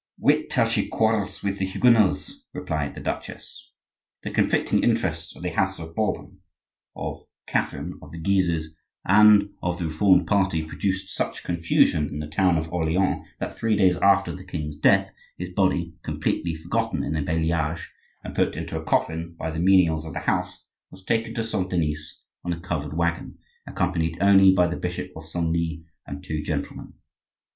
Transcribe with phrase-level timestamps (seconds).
[0.17, 3.69] "Wait till she quarrels with the Huguenots," replied the duchess.
[4.23, 6.39] The conflicting interests of the house of Bourbon,
[6.95, 8.73] of Catherine, of the Guises,
[9.05, 13.75] and of the Reformed party produced such confusion in the town of Orleans that, three
[13.75, 17.85] days after the king's death, his body, completely forgotten in the Bailliage
[18.23, 21.69] and put into a coffin by the menials of the house, was taken to Saint
[21.69, 23.37] Denis in a covered waggon,
[23.67, 26.93] accompanied only by the Bishop of Senlis and two gentlemen.